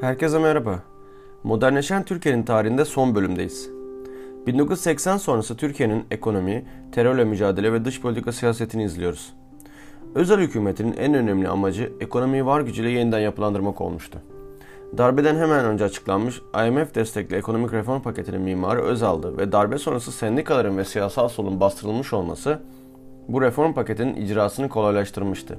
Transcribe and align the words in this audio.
Herkese 0.00 0.38
merhaba. 0.38 0.78
Modernleşen 1.42 2.02
Türkiye'nin 2.02 2.42
tarihinde 2.42 2.84
son 2.84 3.14
bölümdeyiz. 3.14 3.70
1980 4.46 5.16
sonrası 5.16 5.56
Türkiye'nin 5.56 6.04
ekonomi, 6.10 6.64
terörle 6.92 7.24
mücadele 7.24 7.72
ve 7.72 7.84
dış 7.84 8.00
politika 8.00 8.32
siyasetini 8.32 8.84
izliyoruz. 8.84 9.32
Özel 10.14 10.40
hükümetin 10.40 10.92
en 10.92 11.14
önemli 11.14 11.48
amacı 11.48 11.92
ekonomiyi 12.00 12.46
var 12.46 12.60
gücüyle 12.60 12.90
yeniden 12.90 13.18
yapılandırmak 13.18 13.80
olmuştu. 13.80 14.18
Darbeden 14.98 15.36
hemen 15.36 15.64
önce 15.64 15.84
açıklanmış 15.84 16.40
IMF 16.66 16.94
destekli 16.94 17.36
ekonomik 17.36 17.72
reform 17.72 18.02
paketinin 18.02 18.40
mimarı 18.40 18.82
Özal'dı 18.82 19.38
ve 19.38 19.52
darbe 19.52 19.78
sonrası 19.78 20.12
sendikaların 20.12 20.78
ve 20.78 20.84
siyasal 20.84 21.28
solun 21.28 21.60
bastırılmış 21.60 22.12
olması 22.12 22.60
bu 23.28 23.42
reform 23.42 23.72
paketinin 23.72 24.16
icrasını 24.16 24.68
kolaylaştırmıştı 24.68 25.58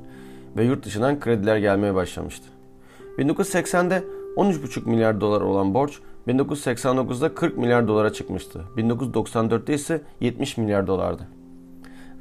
ve 0.57 0.63
yurt 0.63 0.85
dışından 0.85 1.19
krediler 1.19 1.57
gelmeye 1.57 1.95
başlamıştı. 1.95 2.45
1980'de 3.17 4.03
13,5 4.35 4.89
milyar 4.89 5.21
dolar 5.21 5.41
olan 5.41 5.73
borç 5.73 5.99
1989'da 6.27 7.35
40 7.35 7.57
milyar 7.57 7.87
dolara 7.87 8.13
çıkmıştı. 8.13 8.63
1994'te 8.77 9.73
ise 9.73 10.01
70 10.19 10.57
milyar 10.57 10.87
dolardı. 10.87 11.27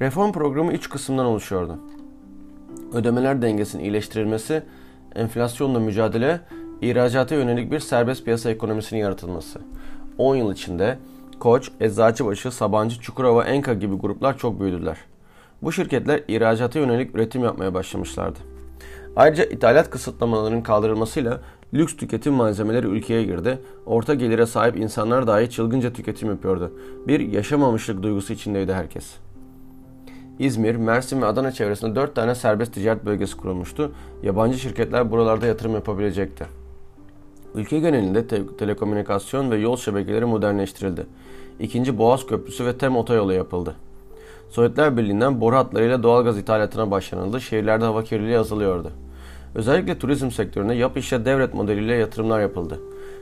Reform 0.01 0.33
programı 0.33 0.73
3 0.73 0.89
kısımdan 0.89 1.27
oluşuyordu. 1.27 1.79
Ödemeler 2.93 3.43
dengesinin 3.43 3.85
iyileştirilmesi, 3.85 4.63
enflasyonla 5.15 5.81
mücadele, 5.81 6.41
ihracata 6.83 7.35
yönelik 7.35 7.73
bir 7.73 7.81
serbest 7.81 8.25
piyasa 8.25 8.51
ekonomisinin 8.51 9.01
yaratılması. 9.01 9.61
10 10.19 10.37
yıl 10.37 10.53
içinde 10.53 10.99
Koç, 11.39 11.71
Eczacıbaşı, 11.81 12.51
Sabancı, 12.51 13.01
Çukurova, 13.01 13.45
Enka 13.45 13.75
gibi 13.75 13.97
gruplar 13.97 14.39
çok 14.39 14.61
büyüdüler. 14.61 14.97
Bu 15.63 15.73
şirketler 15.73 16.23
ihracata 16.29 16.79
yönelik 16.79 17.15
üretim 17.15 17.45
yapmaya 17.45 17.75
başlamışlardı. 17.75 18.39
Ayrıca 19.17 19.45
ithalat 19.45 19.91
kısıtlamalarının 19.91 20.61
kaldırılmasıyla 20.61 21.41
lüks 21.75 21.97
tüketim 21.97 22.35
malzemeleri 22.35 22.87
ülkeye 22.87 23.25
girdi. 23.25 23.59
Orta 23.87 24.15
gelire 24.15 24.47
sahip 24.47 24.77
insanlar 24.77 25.27
dahi 25.27 25.51
çılgınca 25.51 25.93
tüketim 25.93 26.29
yapıyordu. 26.29 26.73
Bir 27.07 27.21
yaşamamışlık 27.21 28.03
duygusu 28.03 28.33
içindeydi 28.33 28.73
herkes. 28.73 29.15
İzmir, 30.39 30.77
Mersin 30.77 31.23
ve 31.23 31.27
Adana 31.27 31.53
çevresinde 31.53 31.95
4 31.95 32.15
tane 32.15 32.35
serbest 32.35 32.75
ticaret 32.75 33.05
bölgesi 33.05 33.37
kurulmuştu. 33.37 33.93
Yabancı 34.23 34.59
şirketler 34.59 35.11
buralarda 35.11 35.47
yatırım 35.47 35.75
yapabilecekti. 35.75 36.47
Ülke 37.55 37.79
genelinde 37.79 38.27
te- 38.27 38.57
telekomünikasyon 38.59 39.51
ve 39.51 39.57
yol 39.57 39.77
şebekeleri 39.77 40.25
modernleştirildi. 40.25 41.07
İkinci 41.61 41.99
Boğaz 41.99 42.27
Köprüsü 42.27 42.67
ve 42.67 42.79
Tem 42.79 42.97
Otoyolu 42.97 43.33
yapıldı. 43.33 43.75
Sovyetler 44.51 44.97
Birliği'nden 44.97 45.41
boru 45.41 45.57
hatlarıyla 45.57 46.03
doğalgaz 46.03 46.39
ithalatına 46.39 46.91
başlanıldı. 46.91 47.41
Şehirlerde 47.41 47.85
hava 47.85 48.05
kirliliği 48.05 48.39
azalıyordu. 48.39 48.93
Özellikle 49.55 49.99
turizm 49.99 50.31
sektöründe 50.31 50.75
yap 50.75 50.97
işe 50.97 51.25
devret 51.25 51.55
modeliyle 51.55 51.95
yatırımlar 51.95 52.41
yapıldı. 52.41 52.81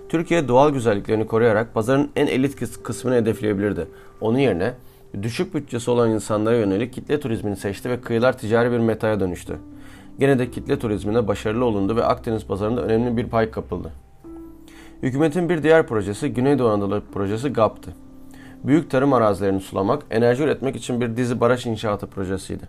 Türkiye 0.08 0.48
doğal 0.48 0.70
güzelliklerini 0.70 1.26
koruyarak 1.26 1.74
pazarın 1.74 2.10
en 2.16 2.26
elit 2.26 2.82
kısmını 2.82 3.14
hedefleyebilirdi. 3.14 3.86
Onun 4.20 4.38
yerine 4.38 4.74
düşük 5.22 5.54
bütçesi 5.54 5.90
olan 5.90 6.10
insanlara 6.10 6.56
yönelik 6.56 6.92
kitle 6.92 7.20
turizmini 7.20 7.56
seçti 7.56 7.90
ve 7.90 8.00
kıyılar 8.00 8.38
ticari 8.38 8.72
bir 8.72 8.78
metaya 8.78 9.20
dönüştü. 9.20 9.56
Gene 10.18 10.38
de 10.38 10.50
kitle 10.50 10.78
turizminde 10.78 11.28
başarılı 11.28 11.64
olundu 11.64 11.96
ve 11.96 12.04
Akdeniz 12.04 12.46
pazarında 12.46 12.82
önemli 12.82 13.16
bir 13.16 13.26
pay 13.28 13.50
kapıldı. 13.50 13.92
Hükümetin 15.02 15.48
bir 15.48 15.62
diğer 15.62 15.86
projesi 15.86 16.34
Güneydoğu 16.34 16.68
Anadolu 16.68 17.02
projesi 17.14 17.48
GAP'tı. 17.48 17.90
Büyük 18.64 18.90
tarım 18.90 19.12
arazilerini 19.12 19.60
sulamak, 19.60 20.02
enerji 20.10 20.42
üretmek 20.42 20.76
için 20.76 21.00
bir 21.00 21.16
dizi 21.16 21.40
baraj 21.40 21.66
inşaatı 21.66 22.06
projesiydi. 22.06 22.68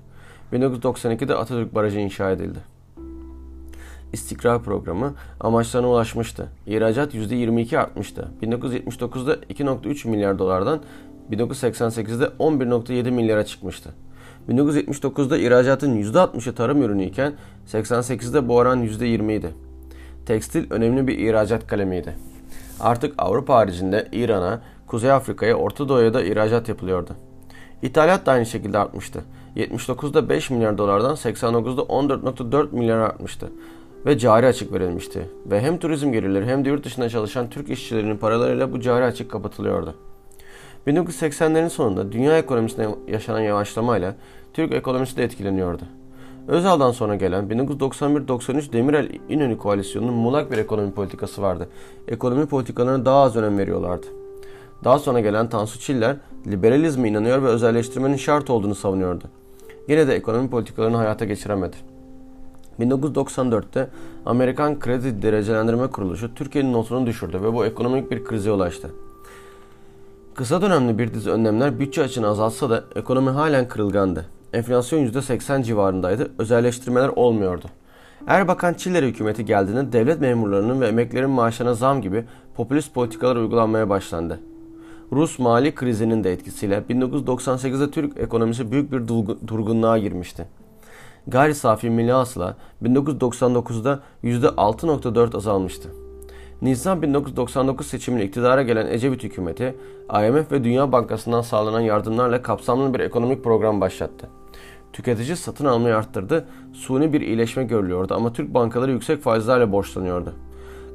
1992'de 0.53 1.35
Atatürk 1.35 1.75
Barajı 1.75 1.99
inşa 1.99 2.31
edildi. 2.31 2.76
İstikrar 4.13 4.63
programı 4.63 5.13
amaçlarına 5.39 5.89
ulaşmıştı. 5.89 6.47
İhracat 6.67 7.15
%22 7.15 7.77
artmıştı. 7.77 8.27
1979'da 8.41 9.35
2.3 9.35 10.07
milyar 10.07 10.39
dolardan 10.39 10.81
1988'de 11.31 12.25
11.7 12.25 13.11
milyara 13.11 13.45
çıkmıştı. 13.45 13.93
1979'da 14.49 15.37
ihracatın 15.37 16.01
%60'ı 16.01 16.55
tarım 16.55 16.81
ürünü 16.81 17.03
iken 17.03 17.33
88'de 17.67 18.47
bu 18.47 18.55
oran 18.55 18.83
%20 18.83 19.33
idi. 19.33 19.53
Tekstil 20.25 20.71
önemli 20.71 21.07
bir 21.07 21.17
ihracat 21.17 21.67
kalemiydi. 21.67 22.15
Artık 22.79 23.13
Avrupa 23.17 23.55
haricinde 23.55 24.07
İran'a, 24.11 24.61
Kuzey 24.87 25.11
Afrika'ya, 25.11 25.55
Orta 25.55 25.89
Doğu'ya 25.89 26.13
da 26.13 26.23
ihracat 26.23 26.69
yapılıyordu. 26.69 27.11
İthalat 27.81 28.25
da 28.25 28.31
aynı 28.31 28.45
şekilde 28.45 28.77
artmıştı. 28.77 29.23
79'da 29.55 30.29
5 30.29 30.49
milyar 30.49 30.77
dolardan 30.77 31.15
89'da 31.15 31.81
14.4 31.81 32.75
milyar 32.75 32.97
artmıştı 32.97 33.47
ve 34.07 34.17
cari 34.17 34.45
açık 34.45 34.73
verilmişti. 34.73 35.29
Ve 35.45 35.61
hem 35.61 35.77
turizm 35.77 36.11
gelirleri 36.11 36.45
hem 36.45 36.65
de 36.65 36.69
yurt 36.69 36.85
dışında 36.85 37.09
çalışan 37.09 37.49
Türk 37.49 37.69
işçilerinin 37.69 38.17
paralarıyla 38.17 38.71
bu 38.71 38.79
cari 38.79 39.03
açık 39.05 39.31
kapatılıyordu. 39.31 39.95
1980'lerin 40.87 41.69
sonunda 41.69 42.11
dünya 42.11 42.37
ekonomisinde 42.37 42.89
yaşanan 43.07 43.39
yavaşlamayla 43.39 44.15
Türk 44.53 44.71
ekonomisi 44.71 45.17
de 45.17 45.23
etkileniyordu. 45.23 45.83
Özal'dan 46.47 46.91
sonra 46.91 47.15
gelen 47.15 47.45
1991-93 47.45 48.73
Demirel-İnönü 48.73 49.57
koalisyonunun 49.57 50.13
muğlak 50.13 50.51
bir 50.51 50.57
ekonomi 50.57 50.91
politikası 50.91 51.41
vardı. 51.41 51.69
Ekonomi 52.07 52.45
politikalarına 52.45 53.05
daha 53.05 53.21
az 53.21 53.35
önem 53.35 53.57
veriyorlardı. 53.57 54.07
Daha 54.83 54.99
sonra 54.99 55.19
gelen 55.19 55.49
Tansu 55.49 55.79
Çiller 55.79 56.15
liberalizme 56.47 57.09
inanıyor 57.09 57.43
ve 57.43 57.47
özelleştirmenin 57.47 58.15
şart 58.15 58.49
olduğunu 58.49 58.75
savunuyordu. 58.75 59.23
Yine 59.87 60.07
de 60.07 60.15
ekonomi 60.15 60.49
politikalarını 60.49 60.97
hayata 60.97 61.25
geçiremedi. 61.25 61.96
1994'te 62.79 63.87
Amerikan 64.25 64.79
Kredi 64.79 65.21
Derecelendirme 65.21 65.87
Kuruluşu 65.87 66.35
Türkiye'nin 66.35 66.73
notunu 66.73 67.05
düşürdü 67.05 67.41
ve 67.43 67.53
bu 67.53 67.65
ekonomik 67.65 68.11
bir 68.11 68.25
krize 68.25 68.51
ulaştı. 68.51 68.91
Kısa 70.35 70.61
dönemli 70.61 70.97
bir 70.97 71.13
dizi 71.13 71.29
önlemler 71.29 71.79
bütçe 71.79 72.03
açını 72.03 72.27
azaltsa 72.27 72.69
da 72.69 72.83
ekonomi 72.95 73.29
halen 73.29 73.67
kırılgandı. 73.67 74.25
Enflasyon 74.53 74.99
%80 74.99 75.63
civarındaydı, 75.63 76.31
özelleştirmeler 76.37 77.09
olmuyordu. 77.09 77.65
Erbakan 78.27 78.73
Çiller 78.73 79.03
hükümeti 79.03 79.45
geldiğinde 79.45 79.91
devlet 79.91 80.21
memurlarının 80.21 80.81
ve 80.81 80.87
emeklerin 80.87 81.29
maaşlarına 81.29 81.73
zam 81.73 82.01
gibi 82.01 82.25
popülist 82.55 82.93
politikalar 82.93 83.35
uygulanmaya 83.35 83.89
başlandı. 83.89 84.39
Rus 85.11 85.39
mali 85.39 85.75
krizinin 85.75 86.23
de 86.23 86.33
etkisiyle 86.33 86.83
1998'de 86.89 87.91
Türk 87.91 88.17
ekonomisi 88.17 88.71
büyük 88.71 88.91
bir 88.91 89.07
durgunluğa 89.47 89.97
girmişti. 89.97 90.45
Gayri 91.27 91.55
safi 91.55 91.89
milli 91.89 92.11
hasıla 92.11 92.57
1999'da 92.83 93.99
%6.4 94.23 95.37
azalmıştı. 95.37 95.89
Nisan 96.61 97.01
1999 97.01 97.87
seçiminde 97.87 98.25
iktidara 98.25 98.61
gelen 98.61 98.87
Ecevit 98.87 99.23
hükümeti, 99.23 99.75
IMF 100.09 100.51
ve 100.51 100.63
Dünya 100.63 100.91
Bankası'ndan 100.91 101.41
sağlanan 101.41 101.79
yardımlarla 101.79 102.41
kapsamlı 102.41 102.93
bir 102.93 102.99
ekonomik 102.99 103.43
program 103.43 103.81
başlattı. 103.81 104.29
Tüketici 104.93 105.35
satın 105.35 105.65
almayı 105.65 105.95
arttırdı, 105.95 106.47
suni 106.73 107.13
bir 107.13 107.21
iyileşme 107.21 107.63
görülüyordu 107.63 108.13
ama 108.15 108.33
Türk 108.33 108.53
bankaları 108.53 108.91
yüksek 108.91 109.21
faizlerle 109.21 109.71
borçlanıyordu. 109.71 110.33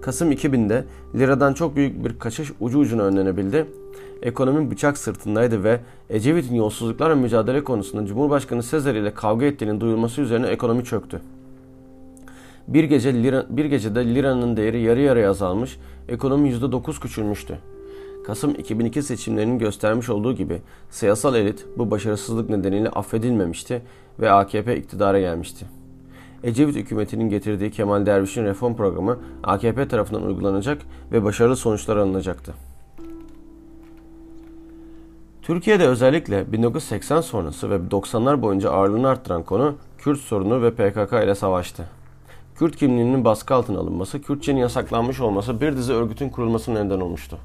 Kasım 0.03 0.33
2000'de 0.33 0.85
liradan 1.15 1.53
çok 1.53 1.77
büyük 1.77 2.05
bir 2.05 2.19
kaçış 2.19 2.53
ucu 2.61 2.79
ucuna 2.79 3.03
önlenebildi. 3.03 3.67
Ekonomi 4.23 4.71
bıçak 4.71 4.99
sırtındaydı 4.99 5.65
ve 5.65 5.81
Ecevit'in 6.11 6.55
yolsuzluklarla 6.55 7.15
mücadele 7.15 7.65
konusunda 7.65 8.07
Cumhurbaşkanı 8.07 8.62
Sezer 8.62 8.95
ile 8.95 9.15
kavga 9.15 9.47
ettiğinin 9.47 9.81
duyulması 9.81 10.21
üzerine 10.21 10.47
ekonomi 10.47 10.85
çöktü. 10.85 11.21
Bir 12.69 12.85
gece 12.85 13.23
lira, 13.23 13.47
bir 13.51 13.65
gecede 13.65 14.15
liranın 14.15 14.57
değeri 14.57 14.81
yarı 14.81 15.01
yarıya 15.01 15.31
azalmış, 15.31 15.79
ekonomi 16.09 16.51
%9 16.53 17.01
küçülmüştü. 17.01 17.59
Kasım 18.27 18.51
2002 18.51 19.03
seçimlerinin 19.03 19.59
göstermiş 19.59 20.11
olduğu 20.11 20.33
gibi 20.33 20.59
siyasal 20.91 21.35
elit 21.35 21.67
bu 21.79 21.91
başarısızlık 21.91 22.51
nedeniyle 22.51 22.89
affedilmemişti 22.89 23.83
ve 24.21 24.31
AKP 24.31 24.77
iktidara 24.77 25.21
gelmişti. 25.21 25.81
Ecevit 26.44 26.77
hükümetinin 26.77 27.29
getirdiği 27.29 27.71
Kemal 27.71 28.06
Derviş'in 28.06 28.44
reform 28.44 28.75
programı 28.75 29.19
AKP 29.43 29.89
tarafından 29.89 30.23
uygulanacak 30.23 30.83
ve 31.12 31.25
başarılı 31.25 31.56
sonuçlar 31.56 31.97
alınacaktı. 31.97 32.55
Türkiye'de 35.43 35.87
özellikle 35.87 36.53
1980 36.53 37.21
sonrası 37.21 37.71
ve 37.71 37.75
90'lar 37.75 38.43
boyunca 38.43 38.71
ağırlığını 38.71 39.09
arttıran 39.09 39.43
konu 39.43 39.75
Kürt 39.99 40.19
sorunu 40.19 40.62
ve 40.62 40.71
PKK 40.71 41.12
ile 41.12 41.35
savaştı. 41.35 41.85
Kürt 42.55 42.77
kimliğinin 42.77 43.25
baskı 43.25 43.55
altına 43.55 43.79
alınması, 43.79 44.23
Kürtçenin 44.23 44.61
yasaklanmış 44.61 45.21
olması 45.21 45.61
bir 45.61 45.77
dizi 45.77 45.93
örgütün 45.93 46.29
kurulmasına 46.29 46.83
neden 46.83 47.00
olmuştu. 47.00 47.38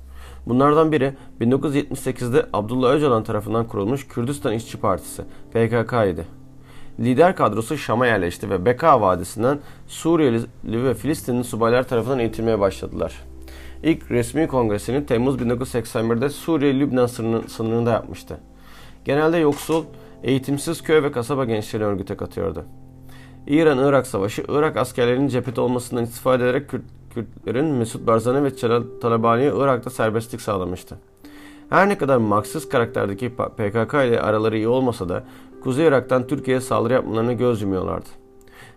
Bunlardan 0.46 0.92
biri 0.92 1.14
1978'de 1.42 2.46
Abdullah 2.54 2.94
Öcalan 2.94 3.24
tarafından 3.24 3.68
kurulmuş 3.68 4.08
Kürdistan 4.08 4.54
İşçi 4.54 4.78
Partisi, 4.80 5.24
PKK 5.54 5.94
idi. 6.14 6.37
Lider 7.00 7.36
kadrosu 7.36 7.78
Şam'a 7.78 8.08
yerleşti 8.08 8.50
ve 8.50 8.66
Beka 8.66 9.02
Vadisi'nden 9.02 9.60
Suriyeli 9.88 10.44
ve 10.66 10.94
Filistinli 10.94 11.44
subaylar 11.44 11.88
tarafından 11.88 12.20
eğitilmeye 12.20 12.60
başladılar. 12.60 13.24
İlk 13.84 14.12
resmi 14.12 14.48
kongresini 14.48 15.06
Temmuz 15.06 15.36
1981'de 15.42 16.30
Suriye-Lübnan 16.30 17.06
sınırında 17.48 17.92
yapmıştı. 17.92 18.38
Genelde 19.06 19.38
yoksul, 19.38 19.84
eğitimsiz 20.24 20.84
köy 20.84 21.04
ve 21.04 21.12
kasaba 21.12 21.46
gençleri 21.46 21.84
örgüte 21.84 22.18
katıyordu. 22.18 22.66
İran-Irak 23.48 24.08
Savaşı, 24.08 24.44
Irak 24.48 24.78
askerlerinin 24.78 25.28
cephede 25.28 25.62
olmasından 25.62 26.04
istifade 26.04 26.44
ederek 26.44 26.70
Kürt, 26.70 26.84
Kürtlerin 27.14 27.66
Mesut 27.66 28.08
Barzani 28.08 28.44
ve 28.44 28.56
Talabani'ye 29.02 29.52
Irak'ta 29.56 29.90
serbestlik 29.90 30.42
sağlamıştı. 30.42 30.98
Her 31.70 31.90
ne 31.90 31.98
kadar 31.98 32.18
Marksist 32.18 32.70
karakterdeki 32.70 33.30
PKK 33.30 33.94
ile 33.94 34.22
araları 34.22 34.58
iyi 34.58 34.68
olmasa 34.68 35.10
da 35.10 35.24
Kuzey 35.68 35.88
Irak'tan 35.88 36.28
Türkiye'ye 36.28 36.62
saldırı 36.62 36.94
yapmalarını 36.94 37.34
göz 37.34 37.62
yumuyorlardı. 37.62 38.06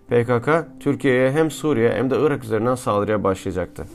PKK, 0.08 0.48
Türkiye'ye 0.80 1.30
hem 1.30 1.50
Suriye 1.50 1.92
hem 1.92 2.10
de 2.10 2.16
Irak 2.20 2.44
üzerinden 2.44 2.74
saldırıya 2.74 3.24
başlayacaktı. 3.24 3.86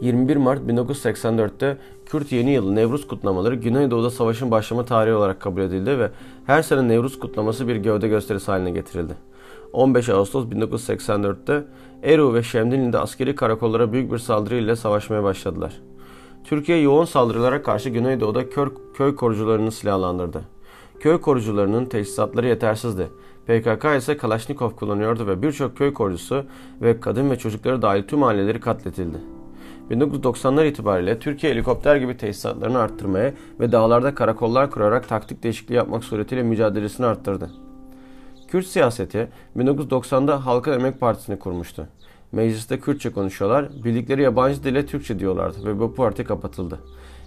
21 0.00 0.36
Mart 0.36 0.60
1984'te 0.60 1.76
Kürt 2.06 2.32
Yeni 2.32 2.50
Yılı 2.50 2.74
Nevruz 2.74 3.06
kutlamaları 3.06 3.54
Güneydoğu'da 3.54 4.10
savaşın 4.10 4.50
başlama 4.50 4.84
tarihi 4.84 5.14
olarak 5.14 5.40
kabul 5.40 5.60
edildi 5.60 5.98
ve 5.98 6.10
her 6.46 6.62
sene 6.62 6.88
Nevruz 6.88 7.18
kutlaması 7.18 7.68
bir 7.68 7.76
gövde 7.76 8.08
gösterisi 8.08 8.50
haline 8.50 8.70
getirildi. 8.70 9.14
15 9.72 10.08
Ağustos 10.08 10.46
1984'te 10.46 11.64
Eru 12.02 12.34
ve 12.34 12.42
Şemdinli'de 12.42 12.98
askeri 12.98 13.34
karakollara 13.34 13.92
büyük 13.92 14.12
bir 14.12 14.18
saldırı 14.18 14.56
ile 14.56 14.76
savaşmaya 14.76 15.22
başladılar. 15.22 15.80
Türkiye 16.44 16.80
yoğun 16.80 17.04
saldırılara 17.04 17.62
karşı 17.62 17.90
Güneydoğu'da 17.90 18.50
köy, 18.50 18.68
köy 18.94 19.14
korucularını 19.14 19.72
silahlandırdı. 19.72 20.57
Köy 21.00 21.20
korucularının 21.20 21.84
teçhizatları 21.84 22.46
yetersizdi. 22.46 23.08
PKK 23.46 23.84
ise 23.96 24.16
Kalaşnikov 24.16 24.70
kullanıyordu 24.70 25.26
ve 25.26 25.42
birçok 25.42 25.76
köy 25.76 25.92
korucusu 25.92 26.44
ve 26.82 27.00
kadın 27.00 27.30
ve 27.30 27.38
çocukları 27.38 27.82
dahil 27.82 28.02
tüm 28.02 28.22
aileleri 28.22 28.60
katletildi. 28.60 29.18
1990'lar 29.90 30.66
itibariyle 30.66 31.18
Türkiye 31.18 31.52
helikopter 31.52 31.96
gibi 31.96 32.16
tesisatlarını 32.16 32.78
arttırmaya 32.78 33.34
ve 33.60 33.72
dağlarda 33.72 34.14
karakollar 34.14 34.70
kurarak 34.70 35.08
taktik 35.08 35.42
değişikliği 35.42 35.74
yapmak 35.74 36.04
suretiyle 36.04 36.42
mücadelesini 36.42 37.06
arttırdı. 37.06 37.50
Kürt 38.48 38.66
siyaseti 38.66 39.28
1990'da 39.56 40.46
Halkın 40.46 40.72
Emek 40.72 41.00
Partisi'ni 41.00 41.38
kurmuştu. 41.38 41.86
Mecliste 42.32 42.80
Kürtçe 42.80 43.12
konuşuyorlar, 43.12 43.68
bildikleri 43.84 44.22
yabancı 44.22 44.64
dile 44.64 44.86
Türkçe 44.86 45.18
diyorlardı 45.18 45.66
ve 45.66 45.80
bu 45.80 45.94
parti 45.94 46.24
kapatıldı. 46.24 46.78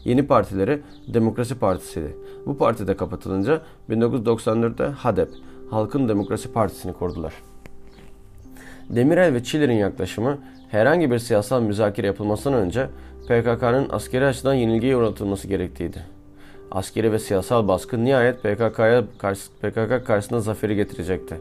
Yeni 0.06 0.28
partileri 0.28 0.82
Demokrasi 1.08 1.56
Partisi'ydi. 1.56 2.16
Bu 2.46 2.58
parti 2.58 2.88
de 2.88 2.98
kapatılınca 2.98 3.62
1994'te 3.90 4.84
HADEP, 4.84 5.30
Halkın 5.70 6.10
Demokrasi 6.10 6.54
Partisi'ni 6.54 6.94
kurdular. 6.94 7.34
Demirel 8.90 9.34
ve 9.34 9.44
Çiller'in 9.44 9.74
yaklaşımı 9.74 10.38
herhangi 10.70 11.12
bir 11.12 11.20
siyasal 11.20 11.62
müzakere 11.62 12.08
yapılmasından 12.08 12.60
önce 12.60 12.88
PKK'nın 13.24 13.88
askeri 13.90 14.26
açıdan 14.26 14.54
yenilgiye 14.54 14.98
uğratılması 14.98 15.48
gerektiğiydi. 15.48 16.06
Askeri 16.72 17.12
ve 17.12 17.20
siyasal 17.20 17.68
baskı 17.68 18.06
nihayet 18.06 18.44
PKK'ya 18.44 19.04
karşı, 19.18 19.42
PKK 19.62 20.08
karşısında 20.08 20.40
zaferi 20.40 20.76
getirecekti. 20.76 21.38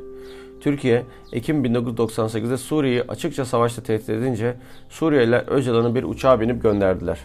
Türkiye, 0.60 1.02
Ekim 1.32 1.64
1998'de 1.64 2.56
Suriye'yi 2.56 3.02
açıkça 3.02 3.44
savaşta 3.44 3.82
tehdit 3.82 4.08
edince 4.08 4.56
Suriyeliler 4.88 5.44
Öcalan'ı 5.48 5.94
bir 5.94 6.02
uçağa 6.02 6.40
binip 6.40 6.62
gönderdiler. 6.62 7.18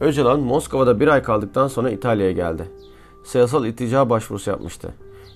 Öcalan 0.00 0.40
Moskova'da 0.40 1.00
bir 1.00 1.08
ay 1.08 1.22
kaldıktan 1.22 1.68
sonra 1.68 1.90
İtalya'ya 1.90 2.32
geldi. 2.32 2.62
Siyasal 3.24 3.66
itica 3.66 4.10
başvurusu 4.10 4.50
yapmıştı. 4.50 4.88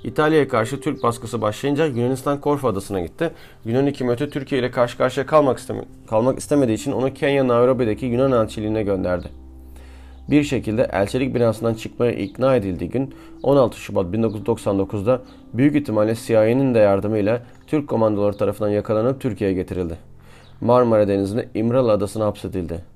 İtalya'ya 0.05 0.49
karşı 0.49 0.81
Türk 0.81 1.03
baskısı 1.03 1.41
başlayınca 1.41 1.87
Yunanistan 1.87 2.41
Korfu 2.41 2.69
Adası'na 2.69 3.01
gitti. 3.01 3.31
Yunan 3.65 3.87
hükümeti 3.87 4.31
Türkiye 4.31 4.61
ile 4.61 4.71
karşı 4.71 4.99
karşıya 4.99 5.27
kalmak, 5.27 5.59
istemi 5.59 5.83
kalmak 6.11 6.39
istemediği 6.39 6.75
için 6.75 6.93
onu 6.93 7.15
Kenya 7.15 7.49
Nairobi'deki 7.49 8.07
Yunan 8.07 8.33
elçiliğine 8.33 8.83
gönderdi. 8.83 9.29
Bir 10.31 10.45
şekilde 10.45 10.83
elçilik 10.93 11.35
binasından 11.35 11.75
çıkmaya 11.75 12.13
ikna 12.13 12.57
edildiği 12.57 12.91
gün 12.91 13.15
16 13.43 13.81
Şubat 13.81 14.15
1999'da 14.15 15.23
büyük 15.55 15.77
ihtimalle 15.77 16.15
CIA'nin 16.15 16.75
de 16.75 16.79
yardımıyla 16.79 17.43
Türk 17.67 17.89
komandoları 17.89 18.37
tarafından 18.37 18.71
yakalanıp 18.71 19.21
Türkiye'ye 19.21 19.57
getirildi. 19.57 19.99
Marmara 20.61 21.09
Denizi'nde 21.09 21.49
İmralı 21.55 21.93
Adası'na 21.93 22.27
hapsedildi. 22.27 22.92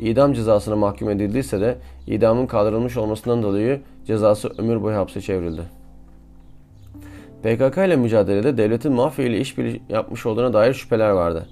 İdam 0.00 0.32
cezasına 0.32 0.76
mahkum 0.76 1.10
edildiyse 1.10 1.60
de 1.60 1.78
idamın 2.06 2.46
kaldırılmış 2.46 2.96
olmasından 2.96 3.42
dolayı 3.42 3.80
cezası 4.06 4.52
ömür 4.58 4.82
boyu 4.82 4.96
hapse 4.96 5.20
çevrildi. 5.20 5.62
PKK 7.42 7.76
ile 7.76 7.96
mücadelede 7.96 8.56
devletin 8.56 8.92
mafya 8.92 9.24
ile 9.24 9.40
işbirliği 9.40 9.82
yapmış 9.88 10.26
olduğuna 10.26 10.52
dair 10.52 10.74
şüpheler 10.74 11.10
vardı. 11.10 11.46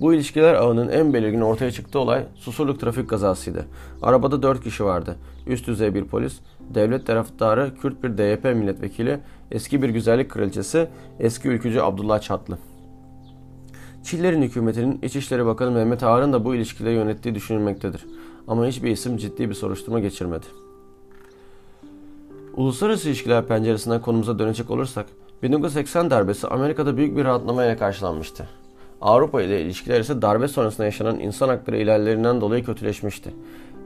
Bu 0.00 0.14
ilişkiler 0.14 0.54
ağının 0.54 0.88
en 0.88 1.14
belirgin 1.14 1.40
ortaya 1.40 1.70
çıktığı 1.70 1.98
olay 1.98 2.24
Susurluk 2.34 2.80
trafik 2.80 3.10
kazasıydı. 3.10 3.66
Arabada 4.02 4.42
4 4.42 4.64
kişi 4.64 4.84
vardı. 4.84 5.16
Üst 5.46 5.66
düzey 5.66 5.94
bir 5.94 6.04
polis, 6.04 6.40
devlet 6.74 7.06
taraftarı, 7.06 7.70
Kürt 7.82 8.02
bir 8.02 8.18
DYP 8.18 8.44
milletvekili, 8.44 9.18
eski 9.50 9.82
bir 9.82 9.88
güzellik 9.88 10.30
kraliçesi, 10.30 10.88
eski 11.20 11.48
ülkücü 11.48 11.80
Abdullah 11.80 12.20
Çatlı. 12.20 12.58
Çillerin 14.08 14.42
hükümetinin 14.42 14.98
İçişleri 15.02 15.46
Bakanı 15.46 15.70
Mehmet 15.70 16.02
Ağar'ın 16.02 16.32
da 16.32 16.44
bu 16.44 16.54
ilişkileri 16.54 16.94
yönettiği 16.94 17.34
düşünülmektedir. 17.34 18.06
Ama 18.46 18.66
hiçbir 18.66 18.90
isim 18.90 19.16
ciddi 19.16 19.48
bir 19.48 19.54
soruşturma 19.54 20.00
geçirmedi. 20.00 20.46
Uluslararası 22.56 23.08
ilişkiler 23.08 23.46
penceresinden 23.46 24.00
konumuza 24.00 24.38
dönecek 24.38 24.70
olursak, 24.70 25.06
1980 25.42 26.10
darbesi 26.10 26.48
Amerika'da 26.48 26.96
büyük 26.96 27.16
bir 27.16 27.24
rahatlamayla 27.24 27.76
karşılanmıştı. 27.76 28.48
Avrupa 29.00 29.42
ile 29.42 29.62
ilişkiler 29.62 30.00
ise 30.00 30.22
darbe 30.22 30.48
sonrasında 30.48 30.84
yaşanan 30.84 31.20
insan 31.20 31.48
hakları 31.48 31.76
ilerlerinden 31.76 32.40
dolayı 32.40 32.64
kötüleşmişti. 32.64 33.34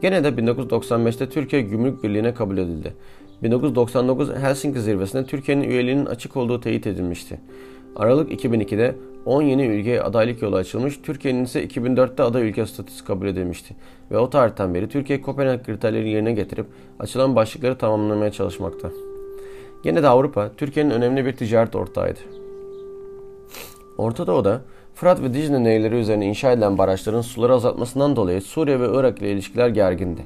Gene 0.03 0.25
de 0.25 0.29
1995'te 0.29 1.29
Türkiye 1.29 1.63
Gümrük 1.63 2.05
Birliği'ne 2.05 2.35
kabul 2.35 2.59
edildi. 2.59 2.95
1999 3.43 4.31
Helsinki 4.35 4.81
zirvesinde 4.81 5.27
Türkiye'nin 5.27 5.63
üyeliğinin 5.63 6.07
açık 6.07 6.37
olduğu 6.37 6.61
teyit 6.61 6.87
edilmişti. 6.87 7.41
Aralık 7.97 8.45
2002'de 8.45 8.95
10 9.27 9.43
yeni 9.43 9.67
ülkeye 9.67 10.03
adaylık 10.03 10.43
yolu 10.43 10.57
açılmış, 10.57 10.99
Türkiye'nin 11.03 11.45
ise 11.45 11.65
2004'te 11.67 12.23
aday 12.23 12.49
ülke 12.49 12.67
statüsü 12.67 13.05
kabul 13.05 13.27
edilmişti. 13.27 13.75
Ve 14.11 14.19
o 14.19 14.31
tarihten 14.31 14.75
beri 14.75 14.89
Türkiye 14.89 15.21
Kopenhag 15.23 15.67
kriterleri 15.67 16.09
yerine 16.09 16.33
getirip 16.33 16.67
açılan 16.99 17.37
başlıkları 17.37 17.79
tamamlamaya 17.79 18.33
çalışmakta. 18.33 18.91
Gene 19.83 20.03
de 20.03 20.09
Avrupa, 20.09 20.51
Türkiye'nin 20.57 20.91
önemli 20.91 21.27
bir 21.27 21.37
ticaret 21.37 21.75
ortağıydı. 21.75 22.21
Orta 23.99 24.27
Doğu'da 24.27 24.61
Fırat 24.95 25.23
ve 25.23 25.35
Dicle 25.35 25.65
nehirleri 25.65 25.95
üzerine 25.97 26.27
inşa 26.27 26.53
edilen 26.53 26.79
barajların 26.79 27.21
suları 27.21 27.55
azaltmasından 27.55 28.17
dolayı 28.17 28.43
Suriye 28.43 28.81
ve 28.81 28.89
Irak 28.95 29.19
ile 29.19 29.33
ilişkiler 29.33 29.69
gergindi. 29.69 30.21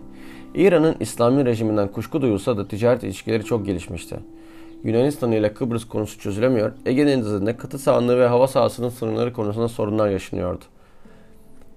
İran'ın 0.55 0.97
İslami 1.01 1.45
rejiminden 1.45 1.89
kuşku 1.89 2.23
duyulsa 2.23 2.57
da 2.57 2.69
ticaret 2.69 3.03
ilişkileri 3.03 3.45
çok 3.45 3.67
gelişmişti. 3.67 4.17
Yunanistan 4.85 5.33
ile 5.33 5.55
Kıbrıs 5.55 5.85
konusu 5.85 6.19
çözülemiyor, 6.19 6.73
Ege 6.87 7.07
Denizi'nde 7.07 7.57
kıta 7.57 7.79
sahanlığı 7.79 8.19
ve 8.19 8.27
hava 8.27 8.47
sahasının 8.47 8.89
sınırları 8.89 9.33
konusunda 9.33 9.69
sorunlar 9.69 10.09
yaşanıyordu. 10.09 10.65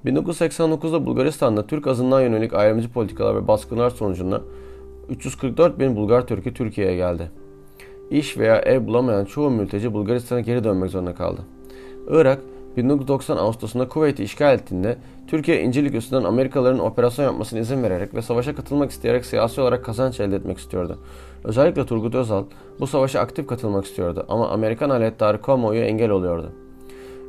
1989'da 0.05 1.05
Bulgaristan'da 1.05 1.67
Türk 1.67 1.87
azınlığa 1.87 2.21
yönelik 2.21 2.53
ayrımcı 2.53 2.91
politikalar 2.91 3.35
ve 3.35 3.47
baskınlar 3.47 3.89
sonucunda 3.89 4.41
344 5.09 5.79
bin 5.79 5.95
Bulgar 5.95 6.27
Türk'ü 6.27 6.53
Türkiye'ye 6.53 6.95
geldi. 6.95 7.31
İş 8.11 8.37
veya 8.37 8.55
ev 8.55 8.87
bulamayan 8.87 9.25
çoğu 9.25 9.49
mülteci 9.49 9.93
Bulgaristan'a 9.93 10.39
geri 10.39 10.63
dönmek 10.63 10.89
zorunda 10.89 11.15
kaldı. 11.15 11.41
Irak, 12.09 12.39
1990 12.77 13.37
Ağustos'unda 13.37 13.87
Kuveyt'i 13.87 14.23
işgal 14.23 14.53
ettiğinde 14.53 14.97
Türkiye 15.27 15.61
İncirlik 15.61 15.95
üstünden 15.95 16.23
Amerikalıların 16.23 16.79
operasyon 16.79 17.25
yapmasına 17.25 17.59
izin 17.59 17.83
vererek 17.83 18.13
ve 18.13 18.21
savaşa 18.21 18.55
katılmak 18.55 18.91
isteyerek 18.91 19.25
siyasi 19.25 19.61
olarak 19.61 19.85
kazanç 19.85 20.19
elde 20.19 20.35
etmek 20.35 20.57
istiyordu. 20.57 20.99
Özellikle 21.43 21.85
Turgut 21.85 22.15
Özal 22.15 22.43
bu 22.79 22.87
savaşa 22.87 23.19
aktif 23.19 23.47
katılmak 23.47 23.85
istiyordu 23.85 24.25
ama 24.29 24.49
Amerikan 24.49 24.89
alettarı 24.89 25.41
kamuoyu 25.41 25.81
engel 25.81 26.09
oluyordu. 26.09 26.51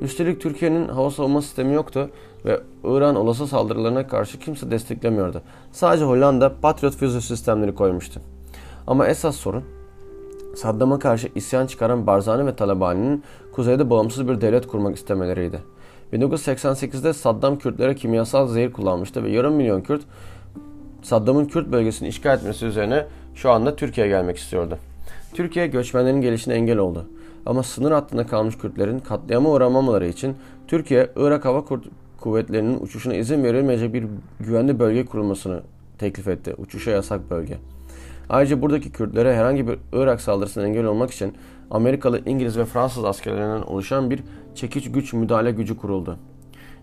Üstelik 0.00 0.40
Türkiye'nin 0.40 0.88
hava 0.88 1.10
savunma 1.10 1.42
sistemi 1.42 1.74
yoktu 1.74 2.10
ve 2.44 2.60
İran 2.84 3.16
olası 3.16 3.46
saldırılarına 3.46 4.06
karşı 4.06 4.38
kimse 4.38 4.70
desteklemiyordu. 4.70 5.42
Sadece 5.72 6.04
Hollanda 6.04 6.52
Patriot 6.62 6.96
füze 6.96 7.20
sistemleri 7.20 7.74
koymuştu. 7.74 8.20
Ama 8.86 9.06
esas 9.06 9.36
sorun 9.36 9.64
Saddam'a 10.54 10.98
karşı 10.98 11.28
isyan 11.34 11.66
çıkaran 11.66 12.06
Barzani 12.06 12.46
ve 12.46 12.56
Talabani'nin 12.56 13.22
kuzeyde 13.52 13.90
bağımsız 13.90 14.28
bir 14.28 14.40
devlet 14.40 14.66
kurmak 14.66 14.96
istemeleriydi. 14.96 15.58
1988'de 16.12 17.12
Saddam 17.12 17.58
Kürtlere 17.58 17.94
kimyasal 17.94 18.48
zehir 18.48 18.72
kullanmıştı 18.72 19.24
ve 19.24 19.30
yarım 19.30 19.54
milyon 19.54 19.80
Kürt 19.80 20.02
Saddam'ın 21.02 21.44
Kürt 21.44 21.72
bölgesini 21.72 22.08
işgal 22.08 22.38
etmesi 22.38 22.66
üzerine 22.66 23.06
şu 23.34 23.50
anda 23.50 23.76
Türkiye'ye 23.76 24.12
gelmek 24.12 24.36
istiyordu. 24.36 24.78
Türkiye 25.34 25.66
göçmenlerin 25.66 26.20
gelişine 26.20 26.54
engel 26.54 26.78
oldu. 26.78 27.06
Ama 27.46 27.62
sınır 27.62 27.92
hattında 27.92 28.26
kalmış 28.26 28.58
Kürtlerin 28.58 28.98
katliama 28.98 29.50
uğramamaları 29.50 30.08
için 30.08 30.36
Türkiye, 30.68 31.10
Irak 31.16 31.44
Hava 31.44 31.64
Kuvvetleri'nin 32.20 32.80
uçuşuna 32.80 33.14
izin 33.14 33.44
verilmeyecek 33.44 33.94
bir 33.94 34.06
güvenli 34.40 34.78
bölge 34.78 35.06
kurulmasını 35.06 35.62
teklif 35.98 36.28
etti. 36.28 36.54
Uçuşa 36.58 36.90
yasak 36.90 37.30
bölge. 37.30 37.58
Ayrıca 38.30 38.62
buradaki 38.62 38.92
Kürtlere 38.92 39.36
herhangi 39.36 39.68
bir 39.68 39.78
Irak 39.92 40.20
saldırısına 40.20 40.66
engel 40.66 40.84
olmak 40.84 41.10
için 41.10 41.34
Amerikalı, 41.70 42.20
İngiliz 42.26 42.58
ve 42.58 42.64
Fransız 42.64 43.04
askerlerinden 43.04 43.62
oluşan 43.62 44.10
bir 44.10 44.22
çekiç 44.54 44.92
güç 44.92 45.12
müdahale 45.12 45.50
gücü 45.50 45.76
kuruldu. 45.76 46.16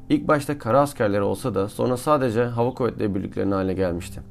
İlk 0.10 0.28
başta 0.28 0.58
kara 0.58 0.82
askerleri 0.82 1.22
olsa 1.22 1.56
da 1.56 1.70
sonra 1.70 1.98
sadece 1.98 2.44
hava 2.44 2.74
kuvvetleri 2.74 3.16
birliklerine 3.16 3.54
hale 3.54 3.74
gelmişti. 3.74 4.22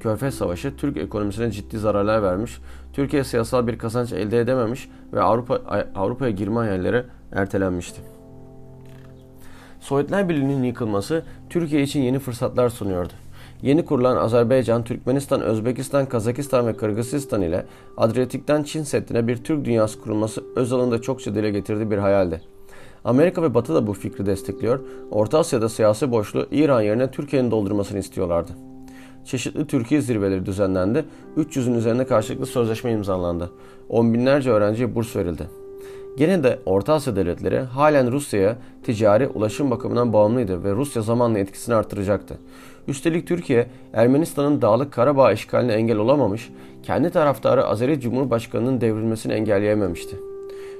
Körfez 0.00 0.34
Savaşı 0.34 0.76
Türk 0.76 0.96
ekonomisine 0.96 1.50
ciddi 1.50 1.78
zararlar 1.78 2.22
vermiş, 2.22 2.58
Türkiye 2.92 3.24
siyasal 3.24 3.66
bir 3.66 3.78
kazanç 3.78 4.12
elde 4.12 4.40
edememiş 4.40 4.90
ve 5.12 5.22
Avrupa 5.22 5.54
Avrupa'ya 5.94 6.30
girme 6.30 6.56
hayalleri 6.56 7.04
ertelenmişti. 7.32 8.00
Sovyetler 9.80 10.28
Birliği'nin 10.28 10.62
yıkılması 10.62 11.24
Türkiye 11.50 11.82
için 11.82 12.00
yeni 12.00 12.18
fırsatlar 12.18 12.68
sunuyordu. 12.68 13.12
Yeni 13.62 13.84
kurulan 13.84 14.16
Azerbaycan, 14.16 14.84
Türkmenistan, 14.84 15.42
Özbekistan, 15.42 16.06
Kazakistan 16.06 16.66
ve 16.66 16.76
Kırgızistan 16.76 17.42
ile 17.42 17.66
Adriyatik'ten 17.96 18.62
Çin 18.62 18.82
Seddi'ne 18.82 19.28
bir 19.28 19.36
Türk 19.36 19.64
dünyası 19.64 20.00
kurulması 20.00 20.44
Özal'ın 20.56 20.90
da 20.90 21.02
çokça 21.02 21.34
dile 21.34 21.50
getirdiği 21.50 21.90
bir 21.90 21.98
hayaldi. 21.98 22.40
Amerika 23.04 23.42
ve 23.42 23.54
Batı 23.54 23.74
da 23.74 23.86
bu 23.86 23.92
fikri 23.92 24.26
destekliyor, 24.26 24.80
Orta 25.10 25.38
Asya'da 25.38 25.68
siyasi 25.68 26.10
boşluğu 26.10 26.46
İran 26.50 26.82
yerine 26.82 27.10
Türkiye'nin 27.10 27.50
doldurmasını 27.50 27.98
istiyorlardı. 27.98 28.52
Çeşitli 29.24 29.66
Türkiye 29.66 30.00
zirveleri 30.00 30.46
düzenlendi, 30.46 31.04
300'ün 31.36 31.74
üzerinde 31.74 32.06
karşılıklı 32.06 32.46
sözleşme 32.46 32.92
imzalandı. 32.92 33.50
On 33.88 34.14
binlerce 34.14 34.50
öğrenciye 34.50 34.94
burs 34.94 35.16
verildi. 35.16 35.48
Gene 36.16 36.42
de 36.42 36.58
Orta 36.66 36.94
Asya 36.94 37.16
devletleri 37.16 37.58
halen 37.58 38.12
Rusya'ya 38.12 38.56
ticari 38.82 39.28
ulaşım 39.28 39.70
bakımından 39.70 40.12
bağımlıydı 40.12 40.64
ve 40.64 40.72
Rusya 40.72 41.02
zamanla 41.02 41.38
etkisini 41.38 41.74
artıracaktı. 41.74 42.38
Üstelik 42.88 43.26
Türkiye, 43.26 43.66
Ermenistan'ın 43.92 44.62
Dağlık 44.62 44.92
Karabağ 44.92 45.32
işgaline 45.32 45.72
engel 45.72 45.96
olamamış, 45.96 46.50
kendi 46.82 47.10
taraftarı 47.10 47.66
Azeri 47.66 48.00
Cumhurbaşkanı'nın 48.00 48.80
devrilmesini 48.80 49.32
engelleyememişti. 49.32 50.16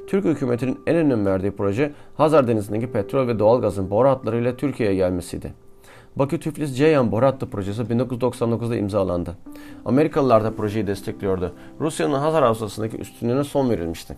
Türk 0.06 0.24
hükümetinin 0.24 0.78
en 0.86 0.96
önem 0.96 1.26
verdiği 1.26 1.50
proje 1.50 1.92
Hazar 2.16 2.48
Denizi'ndeki 2.48 2.92
petrol 2.92 3.28
ve 3.28 3.38
doğalgazın 3.38 3.90
boru 3.90 4.08
hatlarıyla 4.08 4.56
Türkiye'ye 4.56 4.94
gelmesiydi. 4.94 5.52
Bakü-Tiflis-Ceyhan 6.16 7.12
boru 7.12 7.26
hattı 7.26 7.50
projesi 7.50 7.82
1999'da 7.82 8.76
imzalandı. 8.76 9.36
Amerikalılar 9.84 10.44
da 10.44 10.50
projeyi 10.50 10.86
destekliyordu. 10.86 11.52
Rusya'nın 11.80 12.18
Hazar 12.18 12.44
Havzası'ndaki 12.44 12.96
üstünlüğüne 12.96 13.44
son 13.44 13.70
verilmişti. 13.70 14.16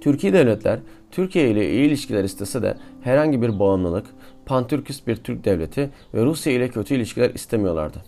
Türkiye 0.00 0.32
devletler 0.32 0.78
Türkiye 1.10 1.50
ile 1.50 1.70
iyi 1.70 1.86
ilişkiler 1.86 2.24
istese 2.24 2.62
de 2.62 2.76
herhangi 3.02 3.42
bir 3.42 3.58
bağımlılık, 3.58 4.06
pantürkist 4.46 5.06
bir 5.06 5.16
Türk 5.16 5.44
devleti 5.44 5.90
ve 6.14 6.24
Rusya 6.24 6.52
ile 6.52 6.68
kötü 6.68 6.94
ilişkiler 6.94 7.30
istemiyorlardı. 7.30 7.98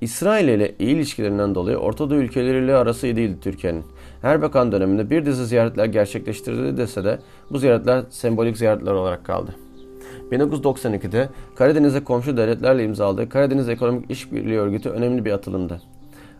İsrail 0.00 0.48
ile 0.48 0.74
iyi 0.78 0.94
ilişkilerinden 0.94 1.54
dolayı 1.54 1.76
Orta 1.76 2.10
Doğu 2.10 2.18
ülkeleriyle 2.18 2.74
arası 2.74 3.06
iyi 3.06 3.16
değildi 3.16 3.38
Türkiye'nin. 3.40 3.84
Erbakan 4.22 4.72
döneminde 4.72 5.10
bir 5.10 5.26
dizi 5.26 5.46
ziyaretler 5.46 5.84
gerçekleştirdi 5.84 6.76
dese 6.76 7.04
de 7.04 7.18
bu 7.50 7.58
ziyaretler 7.58 8.04
sembolik 8.10 8.56
ziyaretler 8.56 8.92
olarak 8.92 9.24
kaldı. 9.24 9.54
1992'de 10.32 11.28
Karadeniz'e 11.54 12.04
komşu 12.04 12.36
devletlerle 12.36 12.84
imzaladığı 12.84 13.28
Karadeniz 13.28 13.68
Ekonomik 13.68 14.10
İşbirliği 14.10 14.58
Örgütü 14.58 14.88
önemli 14.88 15.24
bir 15.24 15.32
atılımdı. 15.32 15.82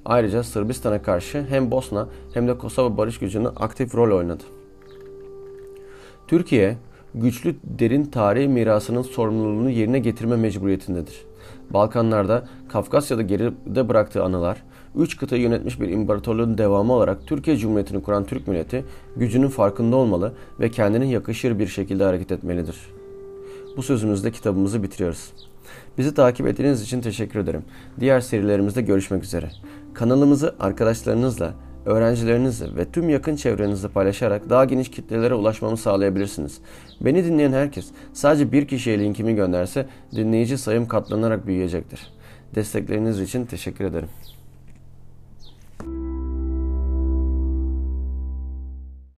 Ayrıca 0.05 0.43
Sırbistan'a 0.43 1.03
karşı 1.03 1.47
hem 1.49 1.71
Bosna 1.71 2.09
hem 2.35 2.49
de 2.49 2.59
Kosova 2.59 2.97
barış 2.97 3.19
gücünü 3.19 3.49
aktif 3.49 3.95
rol 3.95 4.19
oynadı. 4.19 4.43
Türkiye, 6.29 6.77
güçlü 7.15 7.57
derin 7.65 8.05
tarihi 8.05 8.49
mirasının 8.49 9.03
sorumluluğunu 9.03 9.71
yerine 9.71 9.99
getirme 9.99 10.37
mecburiyetindedir. 10.37 11.25
Balkanlarda, 11.71 12.45
Kafkasya'da 12.69 13.23
geride 13.23 13.89
bıraktığı 13.89 14.25
anılar, 14.25 14.63
üç 14.97 15.17
kıtayı 15.17 15.43
yönetmiş 15.43 15.81
bir 15.81 15.89
imparatorluğun 15.89 16.59
devamı 16.59 16.93
olarak 16.93 17.27
Türkiye 17.27 17.57
Cumhuriyeti'ni 17.57 18.03
kuran 18.03 18.25
Türk 18.25 18.49
milleti 18.49 18.85
gücünün 19.17 19.49
farkında 19.49 19.97
olmalı 19.97 20.33
ve 20.61 20.71
kendine 20.71 21.09
yakışır 21.09 21.59
bir 21.59 21.67
şekilde 21.67 22.05
hareket 22.05 22.33
etmelidir. 22.33 22.77
Bu 23.77 23.83
sözümüzde 23.83 24.31
kitabımızı 24.31 24.83
bitiriyoruz. 24.83 25.33
Bizi 25.99 26.15
takip 26.15 26.47
ettiğiniz 26.47 26.83
için 26.83 27.01
teşekkür 27.01 27.41
ederim. 27.41 27.63
Diğer 28.01 28.21
serilerimizde 28.21 28.83
görüşmek 28.83 29.25
üzere. 29.25 29.51
Kanalımızı 29.95 30.55
arkadaşlarınızla, 30.61 31.55
öğrencilerinizle 31.87 32.77
ve 32.77 32.85
tüm 32.85 33.09
yakın 33.09 33.37
çevrenizle 33.37 33.89
paylaşarak 33.89 34.51
daha 34.51 34.65
geniş 34.65 34.91
kitlelere 34.91 35.35
ulaşmamı 35.35 35.77
sağlayabilirsiniz. 35.77 36.59
Beni 37.01 37.25
dinleyen 37.25 37.53
herkes 37.53 37.87
sadece 38.13 38.53
bir 38.53 38.69
kişiye 38.69 38.99
linkimi 38.99 39.35
gönderse 39.35 39.87
dinleyici 40.17 40.59
sayım 40.59 40.89
katlanarak 40.89 41.47
büyüyecektir. 41.47 42.13
Destekleriniz 42.55 43.21
için 43.21 43.47
teşekkür 43.47 43.85
ederim. 43.85 44.09